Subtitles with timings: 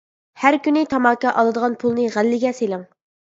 [0.43, 2.89] ھەر كۈنى تاماكا ئالىدىغان پۇلنى غەللىگە سېلىڭ.